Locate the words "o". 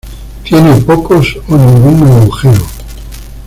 1.47-1.55